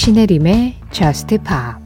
신혜림의 0.00 0.76
Just 0.92 1.36
Pop 1.36 1.76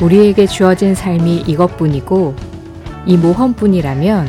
우리에게 0.00 0.46
주어진 0.46 0.94
삶이 0.94 1.44
이것뿐이고 1.46 2.34
이 3.04 3.18
모험뿐이라면 3.18 4.26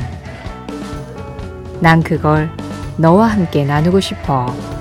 난 1.80 2.04
그걸 2.04 2.50
너와 2.98 3.28
함께 3.28 3.64
나누고 3.64 4.02
싶어. 4.02 4.77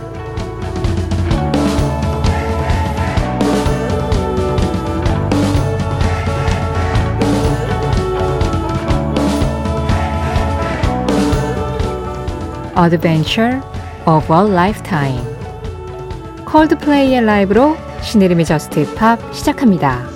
Adventure 12.78 13.62
of 14.06 14.30
a 14.30 14.52
Lifetime 14.52 15.24
Coldplay의 16.44 17.24
라이브로 17.24 17.74
신혜림의 18.02 18.44
JUST 18.44 18.94
POP 18.94 19.18
시작합니다. 19.34 20.06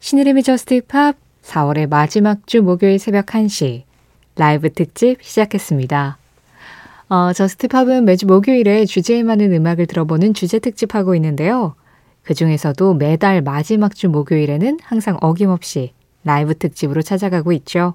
신혜림의 0.00 0.42
JUST 0.42 0.80
POP 0.88 1.14
4월의 1.42 1.88
마지막 1.88 2.44
주 2.48 2.62
목요일 2.62 2.98
새벽 2.98 3.26
1시 3.26 3.84
라이브 4.34 4.72
특집 4.72 5.22
시작했습니다. 5.22 6.18
어, 7.10 7.32
JUST 7.32 7.68
POP은 7.68 8.04
매주 8.04 8.26
목요일에 8.26 8.86
주제에 8.86 9.22
맞는 9.22 9.52
음악을 9.52 9.86
들어보는 9.86 10.34
주제 10.34 10.58
특집하고 10.58 11.14
있는데요. 11.14 11.76
그 12.22 12.34
중에서도 12.34 12.94
매달 12.94 13.40
마지막 13.40 13.94
주 13.94 14.08
목요일에는 14.08 14.80
항상 14.82 15.16
어김없이 15.20 15.92
라이브 16.24 16.58
특집으로 16.58 17.02
찾아가고 17.02 17.52
있죠. 17.52 17.94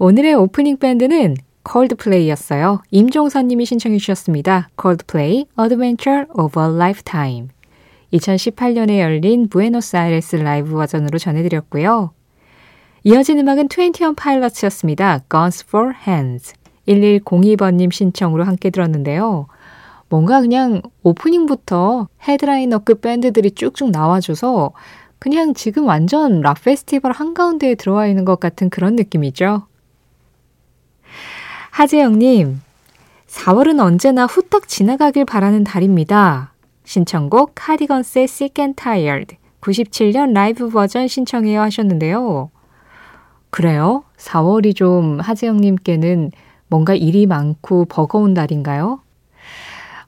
오늘의 0.00 0.34
오프닝 0.34 0.76
밴드는 0.76 1.34
Coldplay였어요. 1.64 2.82
임종선 2.92 3.48
님이 3.48 3.66
신청해 3.66 3.98
주셨습니다. 3.98 4.68
Coldplay 4.76 5.46
Adventure 5.60 6.26
of 6.34 6.60
a 6.60 6.68
Lifetime 6.68 7.48
2018년에 8.12 9.00
열린 9.00 9.48
부에노스아이레스 9.48 10.36
라이브 10.36 10.70
버전으로 10.70 11.18
전해드렸고요. 11.18 12.12
이어진 13.02 13.40
음악은 13.40 13.66
21 13.68 14.14
Pilots이었습니다. 14.14 15.24
Guns 15.28 15.64
for 15.66 15.92
Hands 16.06 16.54
1102번님 16.86 17.90
신청으로 17.90 18.44
함께 18.44 18.70
들었는데요. 18.70 19.48
뭔가 20.08 20.40
그냥 20.40 20.80
오프닝부터 21.02 22.06
headliner급 22.22 23.00
밴드들이 23.00 23.50
쭉쭉 23.50 23.90
나와줘서 23.90 24.70
그냥 25.18 25.54
지금 25.54 25.86
완전 25.86 26.40
락 26.40 26.62
페스티벌 26.62 27.10
한가운데에 27.10 27.74
들어와 27.74 28.06
있는 28.06 28.24
것 28.24 28.38
같은 28.38 28.70
그런 28.70 28.94
느낌이죠. 28.94 29.67
하재영님, 31.78 32.60
4월은 33.28 33.78
언제나 33.78 34.26
후딱 34.26 34.66
지나가길 34.66 35.24
바라는 35.24 35.62
달입니다. 35.62 36.52
신청곡 36.82 37.52
카디건스의 37.54 38.24
Sick 38.24 38.60
and 38.60 38.74
Tired 38.74 39.36
97년 39.60 40.32
라이브 40.32 40.70
버전 40.70 41.06
신청해요 41.06 41.60
하셨는데요. 41.60 42.50
그래요? 43.50 44.02
4월이 44.16 44.74
좀 44.74 45.20
하재영님께는 45.20 46.32
뭔가 46.66 46.94
일이 46.96 47.26
많고 47.26 47.84
버거운 47.84 48.34
달인가요? 48.34 49.00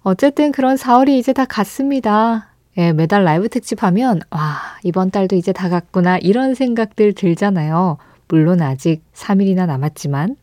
어쨌든 0.00 0.50
그런 0.50 0.74
4월이 0.74 1.10
이제 1.10 1.32
다 1.32 1.44
갔습니다. 1.44 2.48
예, 2.78 2.92
매달 2.92 3.22
라이브 3.22 3.48
특집 3.48 3.84
하면, 3.84 4.18
와, 4.30 4.56
이번 4.82 5.12
달도 5.12 5.36
이제 5.36 5.52
다 5.52 5.68
갔구나, 5.68 6.18
이런 6.18 6.56
생각들 6.56 7.12
들잖아요. 7.12 7.98
물론 8.26 8.60
아직 8.60 9.04
3일이나 9.14 9.66
남았지만. 9.66 10.34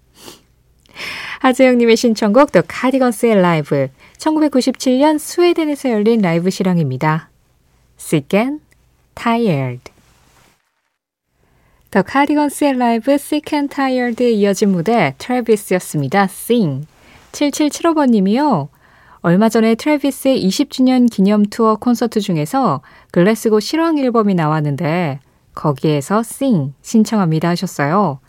하재영님의 1.40 1.97
신청곡 1.97 2.52
The 2.52 2.62
Cardigans의 2.68 3.42
라이브 3.41 3.88
1997년 4.18 5.19
스웨덴에서 5.19 5.91
열린 5.91 6.22
라이브 6.22 6.50
실황입니다. 6.50 7.30
Sick 8.00 8.40
and 8.40 8.63
Tired 9.16 9.91
더 11.90 12.02
카디건스의 12.02 12.78
라이브 12.78 13.12
Sick 13.13 13.57
and 13.57 13.74
Tired에 13.74 14.31
이어진 14.31 14.72
무대 14.72 15.16
Travis였습니다. 15.18 16.24
Sing 16.24 16.86
7775번님이요. 17.31 18.68
얼마 19.22 19.50
전에 19.50 19.75
Travis의 19.75 20.46
20주년 20.47 21.12
기념 21.12 21.44
투어 21.46 21.75
콘서트 21.75 22.19
중에서 22.19 22.81
글래스고 23.12 23.59
실황 23.59 23.97
앨범이 23.97 24.36
나왔는데 24.36 25.19
거기에서 25.56 26.19
Sing 26.19 26.74
신청합니다 26.81 27.50
하셨어요. 27.50 28.19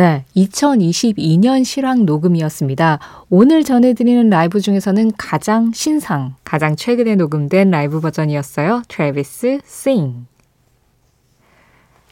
네, 0.00 0.24
2022년 0.34 1.62
실황 1.62 2.06
녹음이었습니다. 2.06 3.00
오늘 3.28 3.62
전해드리는 3.62 4.30
라이브 4.30 4.58
중에서는 4.58 5.12
가장 5.18 5.72
신상, 5.74 6.36
가장 6.42 6.74
최근에 6.74 7.16
녹음된 7.16 7.70
라이브 7.70 8.00
버전이었어요. 8.00 8.84
Travis 8.88 9.58
Sing. 9.62 10.24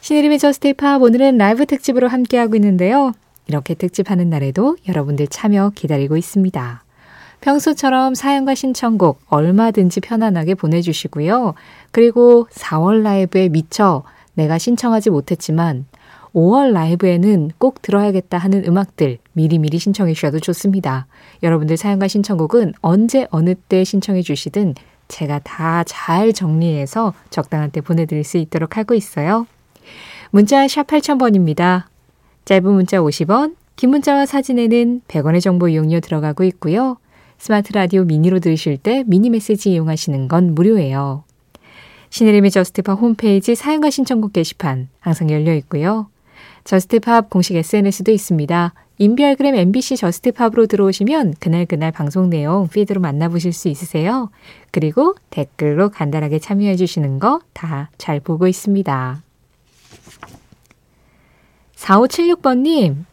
신혜림의 0.01 0.37
JUST 0.37 0.75
POP 0.75 1.01
오늘은 1.01 1.39
라이브 1.39 1.65
특집으로 1.65 2.07
함께하고 2.09 2.55
있는데요. 2.57 3.13
이렇게 3.47 3.73
특집하는 3.73 4.29
날에도 4.29 4.77
여러분들 4.87 5.25
참여 5.25 5.71
기다리고 5.73 6.15
있습니다. 6.15 6.83
평소처럼 7.41 8.13
사연과 8.13 8.53
신청곡 8.53 9.19
얼마든지 9.29 10.01
편안하게 10.01 10.53
보내주시고요. 10.53 11.55
그리고 11.89 12.47
4월 12.51 13.01
라이브에 13.01 13.49
미쳐 13.49 14.03
내가 14.35 14.59
신청하지 14.59 15.09
못했지만 15.09 15.85
5월 16.33 16.71
라이브에는 16.73 17.51
꼭 17.57 17.81
들어야겠다 17.81 18.37
하는 18.37 18.65
음악들 18.65 19.17
미리미리 19.33 19.79
신청해 19.79 20.13
주셔도 20.13 20.39
좋습니다. 20.39 21.07
여러분들 21.43 21.77
사연과 21.77 22.07
신청곡은 22.07 22.73
언제 22.81 23.27
어느 23.31 23.55
때 23.55 23.83
신청해 23.83 24.21
주시든 24.21 24.75
제가 25.07 25.39
다 25.39 25.83
잘 25.85 26.33
정리해서 26.33 27.13
적당한 27.29 27.71
때 27.71 27.81
보내드릴 27.81 28.23
수 28.23 28.37
있도록 28.37 28.77
하고 28.77 28.93
있어요. 28.93 29.47
문자 30.31 30.67
샵 30.67 30.85
8000번입니다. 30.87 31.85
짧은 32.45 32.71
문자 32.71 32.99
50원, 32.99 33.55
긴 33.75 33.89
문자와 33.89 34.25
사진에는 34.25 35.01
100원의 35.07 35.41
정보 35.41 35.67
이용료 35.67 35.99
들어가고 36.01 36.43
있고요. 36.45 36.97
스마트 37.37 37.73
라디오 37.73 38.03
미니로 38.03 38.39
들으실 38.39 38.77
때 38.77 39.03
미니 39.07 39.29
메시지 39.29 39.71
이용하시는 39.71 40.27
건 40.27 40.53
무료예요. 40.53 41.23
신혜림의 42.11 42.51
JUST 42.51 42.78
POP 42.78 42.99
홈페이지 42.99 43.55
사연과 43.55 43.89
신청곡 43.89 44.33
게시판 44.33 44.89
항상 44.99 45.31
열려 45.31 45.53
있고요. 45.55 46.07
JUST 46.63 47.01
POP 47.01 47.29
공식 47.29 47.55
SNS도 47.55 48.11
있습니다. 48.11 48.73
인별그램 48.97 49.55
MBC 49.55 49.95
JUST 49.97 50.22
POP으로 50.22 50.67
들어오시면 50.67 51.35
그날그날 51.39 51.91
방송 51.91 52.29
내용 52.29 52.67
feed로 52.67 52.99
만나보실 52.99 53.53
수 53.53 53.69
있으세요. 53.69 54.29
그리고 54.71 55.15
댓글로 55.29 55.89
간단하게 55.89 56.39
참여해 56.39 56.75
주시는 56.75 57.19
거 57.19 57.39
다 57.53 57.89
잘 57.97 58.19
보고 58.19 58.45
있습니다. 58.47 59.21
4576번님, 61.75 63.05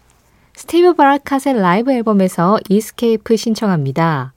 Steve 0.54 0.94
Barakatt의 0.94 1.60
라이브 1.60 1.92
앨범에서 1.92 2.58
Escape 2.68 3.36
신청합니다. 3.36 4.32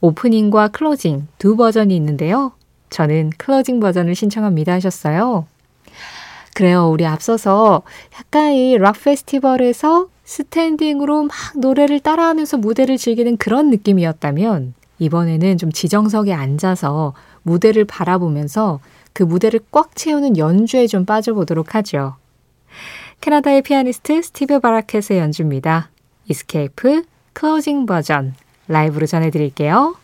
오프닝과 0.00 0.68
클로징 0.68 1.28
두 1.38 1.56
버전이 1.56 1.94
있는데요. 1.94 2.52
저는 2.90 3.30
클로징 3.38 3.78
버전을 3.80 4.14
신청합니다 4.14 4.72
하셨어요. 4.72 5.46
그래요. 6.54 6.88
우리 6.90 7.06
앞서서 7.06 7.82
약간 8.18 8.52
이 8.52 8.76
락 8.76 9.02
페스티벌에서 9.02 10.08
스탠딩으로 10.24 11.24
막 11.24 11.32
노래를 11.56 12.00
따라하면서 12.00 12.58
무대를 12.58 12.96
즐기는 12.96 13.36
그런 13.36 13.70
느낌이었다면 13.70 14.74
이번에는 14.98 15.58
좀 15.58 15.72
지정석에 15.72 16.32
앉아서 16.32 17.14
무대를 17.42 17.84
바라보면서 17.84 18.80
그 19.12 19.22
무대를 19.22 19.60
꽉 19.70 19.96
채우는 19.96 20.36
연주에 20.38 20.86
좀 20.86 21.04
빠져보도록 21.04 21.74
하죠. 21.74 22.16
캐나다의 23.20 23.62
피아니스트 23.62 24.22
Steve 24.22 24.60
Barakatt의 24.60 25.18
연주입니다. 25.18 25.90
Escape 26.28 27.02
클로징 27.32 27.86
버전 27.86 28.34
라이브로 28.68 29.06
전해드릴게요. 29.06 29.96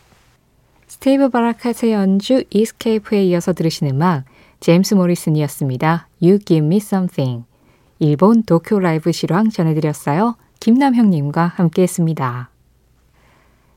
Steve 0.87 1.29
Barakatt의 1.29 1.93
연주 1.93 2.43
Escape에 2.49 3.23
이어서 3.25 3.53
들으신 3.53 3.87
음악 3.87 4.25
James 4.59 4.95
Morrison이었습니다. 4.95 6.07
You 6.21 6.39
Give 6.39 6.65
Me 6.65 6.77
Something. 6.77 7.45
일본 7.99 8.43
도쿄 8.43 8.79
라이브 8.79 9.11
실황 9.11 9.49
전해드렸어요. 9.49 10.35
김남형님과 10.59 11.45
함께했습니다. 11.55 12.49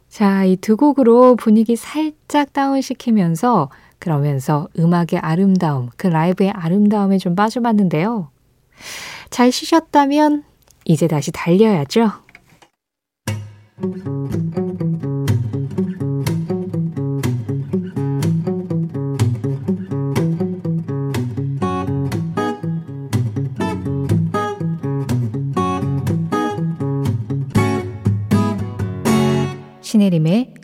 자, 0.08 0.44
이 0.44 0.56
두 0.56 0.76
곡으로 0.76 1.36
분위기 1.36 1.76
살짝 1.76 2.52
다운시키면서 2.52 3.70
그러면서 3.98 4.68
음악의 4.78 5.20
아름다움, 5.20 5.88
그 5.96 6.08
라이브의 6.08 6.50
아름다움에 6.50 7.18
좀 7.18 7.34
빠져봤는데요. 7.34 8.28
잘 9.30 9.52
쉬셨다면 9.52 10.44
이제 10.84 11.06
다시 11.06 11.30
달려야죠. 11.30 12.10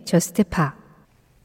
Just 0.08 0.44
Pop. 0.44 0.72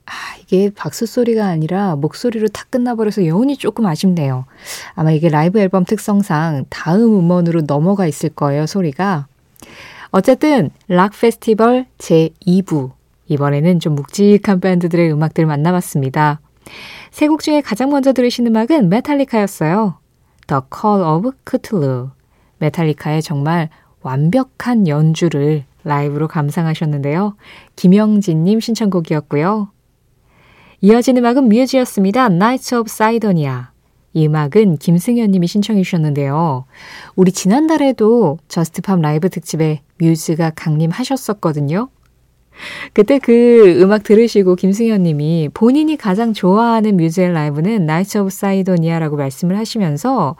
아, 0.06 0.12
이게 0.42 0.69
박수 0.74 1.06
소리가 1.06 1.45
아니라 1.48 1.98
목소리로 1.98 2.48
탁 2.48 2.71
끝나버려서 2.71 3.25
여운이 3.25 3.57
조금 3.57 3.86
아쉽네요. 3.86 4.45
아마 4.95 5.12
이게 5.12 5.27
라이브 5.27 5.60
앨범 5.60 5.83
특성상 5.83 6.65
다음 6.69 7.19
음원으로 7.19 7.63
넘어가 7.63 8.07
있을 8.07 8.30
거예요, 8.30 8.65
소리가. 8.65 9.27
어쨌든, 10.12 10.69
락 10.88 11.12
페스티벌 11.19 11.88
제2부. 11.98 12.92
이번에는 13.27 13.81
좀 13.81 13.95
묵직한 13.95 14.62
밴드들의 14.62 15.12
음악들 15.12 15.45
만나봤습니다. 15.45 16.39
세 17.12 17.27
곡 17.27 17.42
중에 17.42 17.60
가장 17.60 17.89
먼저 17.89 18.13
들으신 18.13 18.48
음악은 18.48 18.88
메탈리카였어요. 18.88 19.98
The 20.48 20.62
Call 20.74 21.04
of 21.04 21.31
Ktulu. 21.50 22.12
메탈리카의 22.60 23.24
정말 23.24 23.68
완벽한 24.01 24.88
연주를 24.88 25.65
라이브로 25.84 26.28
감상하셨는데요. 26.28 27.36
김영진님 27.76 28.60
신청곡이었고요. 28.60 29.70
이어진 30.82 31.18
음악은 31.18 31.48
뮤즈였습니다. 31.48 32.26
Knights 32.25 32.75
of 32.76 32.90
Cydonia. 32.90 33.74
이 34.14 34.28
음악은 34.28 34.78
김승현 34.78 35.32
님이 35.32 35.48
신청해 35.48 35.82
주셨는데요. 35.82 36.66
우리 37.16 37.32
지난달에도 37.32 38.38
Just 38.48 38.78
Pop 38.78 39.02
라이브 39.02 39.30
특집에 39.30 39.82
뮤즈가 39.98 40.52
강림하셨었거든요. 40.52 41.90
그때 42.94 43.18
그 43.18 43.82
음악 43.82 44.04
들으시고 44.04 44.56
김승현 44.56 45.04
님이 45.04 45.50
본인이 45.54 45.98
가장 45.98 46.34
좋아하는 46.34 46.98
뮤즈의 46.98 47.34
라이브는 47.34 47.84
Knights 47.84 48.18
of 48.20 48.28
Cydonia라고 48.28 49.16
말씀을 49.16 49.58
하시면서 49.58 50.36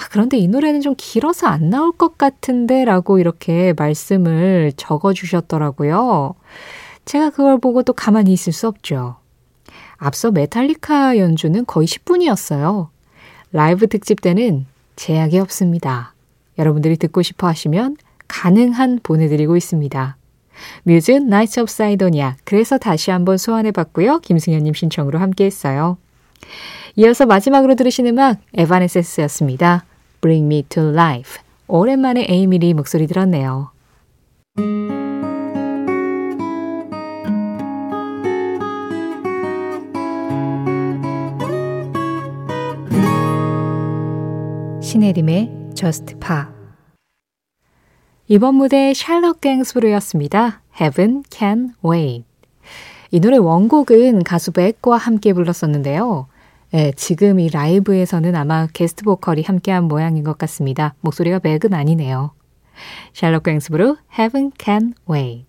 아, 0.00 0.06
그런데 0.10 0.38
이 0.38 0.48
노래는 0.48 0.80
좀 0.80 0.94
길어서 0.96 1.46
안 1.46 1.68
나올 1.68 1.92
것 1.92 2.16
같은데 2.16 2.86
라고 2.86 3.18
이렇게 3.18 3.74
말씀을 3.76 4.72
적어 4.74 5.12
주셨더라고요. 5.12 6.34
제가 7.04 7.28
그걸 7.28 7.58
보고 7.58 7.82
또 7.82 7.92
가만히 7.92 8.32
있을 8.32 8.54
수 8.54 8.66
없죠. 8.66 9.16
앞서 9.98 10.30
메탈리카 10.30 11.18
연주는 11.18 11.66
거의 11.66 11.86
10분이었어요. 11.86 12.88
라이브 13.52 13.88
특집 13.88 14.22
때는 14.22 14.64
제약이 14.96 15.38
없습니다. 15.38 16.14
여러분들이 16.58 16.96
듣고 16.96 17.20
싶어 17.20 17.46
하시면 17.48 17.98
가능한 18.26 19.00
보내드리고 19.02 19.58
있습니다. 19.58 20.16
뮤즈 20.84 21.10
Knights 21.10 21.60
of 21.60 21.70
Cydonia 21.70 22.36
그래서 22.44 22.78
다시 22.78 23.10
한번 23.10 23.36
소환해 23.36 23.70
봤고요. 23.70 24.20
김승현님 24.20 24.72
신청으로 24.72 25.18
함께 25.18 25.44
했어요. 25.44 25.98
이어서 26.96 27.26
마지막으로 27.26 27.74
들으신 27.74 28.06
음악 28.06 28.40
에바네세스였습니다. 28.54 29.84
Bring 30.20 30.46
Me 30.46 30.62
to 30.68 30.90
Life. 30.90 31.40
오랜만에 31.68 32.26
에이미리 32.28 32.74
목소리 32.74 33.06
들었네요. 33.06 33.70
신혜림의 44.82 45.70
Just 45.74 46.16
Pa 46.18 46.46
이번 48.26 48.56
무대 48.56 48.92
샬럿 48.92 49.40
갱스브루였습니다. 49.40 50.62
Heaven 50.80 51.22
Can 51.30 51.74
Wait 51.84 52.24
이 53.12 53.20
노래 53.20 53.36
원곡은 53.36 54.24
가수 54.24 54.52
Beck과 54.52 54.96
함께 54.96 55.32
불렀었는데요. 55.32 56.26
네, 56.72 56.92
지금 56.94 57.40
이 57.40 57.48
라이브에서는 57.48 58.36
아마 58.36 58.68
게스트 58.72 59.02
보컬이 59.02 59.42
함께한 59.42 59.84
모양인 59.84 60.22
것 60.22 60.38
같습니다. 60.38 60.94
목소리가 61.00 61.40
Beck은 61.40 61.74
아니네요. 61.74 62.30
샬롯 63.12 63.42
갱스브루 63.42 63.96
Heaven 64.16 64.52
Can 64.56 64.94
Wait 65.10 65.46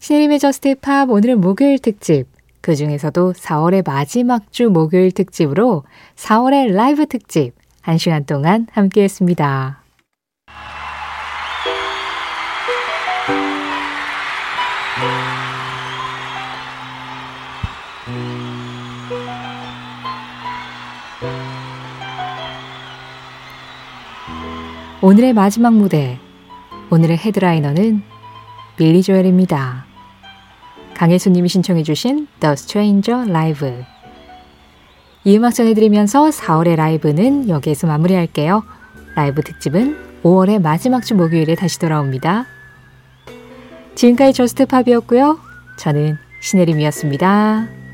신혜림의 0.00 0.40
Just 0.40 0.74
Pop 0.80 1.08
오늘은 1.08 1.40
목요일 1.40 1.78
특집 1.78 2.26
그 2.60 2.74
중에서도 2.74 3.34
4월의 3.34 3.86
마지막 3.86 4.50
주 4.52 4.70
목요일 4.70 5.12
특집으로 5.12 5.84
4월의 6.16 6.72
라이브 6.72 7.06
특집 7.06 7.52
1시간 7.84 8.26
동안 8.26 8.66
함께 8.72 9.04
했습니다. 9.04 9.85
오늘의 25.00 25.32
마지막 25.32 25.72
무대, 25.72 26.18
오늘의 26.90 27.16
headliner는 27.16 28.02
빌리 28.76 29.02
조엘입니다. 29.02 29.86
강혜수님이 30.94 31.48
신청해주신 31.48 32.26
The 32.40 32.52
Stranger 32.52 33.30
Live. 33.30 33.84
이 35.24 35.36
음악 35.36 35.54
전해드리면서 35.54 36.28
4월의 36.28 36.76
라이브는 36.76 37.48
여기에서 37.48 37.86
마무리할게요. 37.86 38.62
라이브 39.14 39.42
특집은 39.42 39.96
5월의 40.22 40.60
마지막 40.60 41.02
주 41.02 41.14
목요일에 41.14 41.54
다시 41.54 41.78
돌아옵니다. 41.78 42.44
지금까지 43.94 44.34
Just 44.34 44.59
Pop이었고요. 44.59 45.38
저는 45.78 46.18
신혜림이었습니다. 46.42 47.85